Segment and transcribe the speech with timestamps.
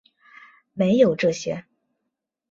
[0.73, 1.63] 没有这些